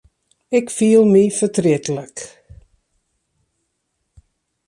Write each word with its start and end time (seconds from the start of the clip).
Ik 0.57 0.67
fiel 0.75 1.03
my 1.13 1.25
fertrietlik. 1.37 2.17